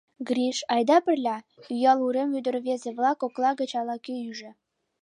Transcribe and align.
—Гриш, 0.27 0.57
айда 0.73 0.97
пырля,— 1.05 1.37
Уял 1.71 1.99
урем 2.07 2.29
ӱдыр-рвезе-влак 2.37 3.17
кокла 3.21 3.51
гыч 3.59 3.71
ала-кӧ 3.79 4.13
ӱжӧ. 4.29 4.51